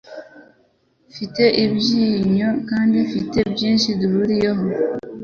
Mfite 1.09 1.43
ibyiyumvo 1.65 2.59
kandi 2.69 2.95
mfite 3.07 3.37
byinshi 3.53 3.89
duhuriyeho. 3.99 4.63